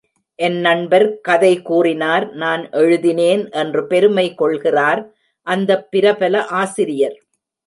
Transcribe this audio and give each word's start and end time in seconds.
என் 0.39 0.55
நண்பர் 0.59 1.19
கதை 1.21 1.61
கூறினார் 1.61 2.33
நான் 2.33 2.69
எழுதினேன் 2.71 3.49
என்று 3.51 3.87
பெருமை 3.87 4.33
கொள்கிறார் 4.33 5.01
அந்தப் 5.47 5.91
பிரபல 5.91 6.45
ஆசிரியர். 6.45 7.17